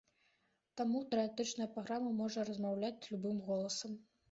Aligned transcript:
Таму 0.81 1.01
тэарэтычна 1.11 1.67
праграма 1.77 2.15
можа 2.23 2.47
размаўляць 2.51 2.97
любым 3.13 3.39
голасам. 3.53 3.97